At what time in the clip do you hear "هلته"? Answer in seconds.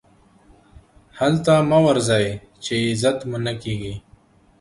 1.19-1.53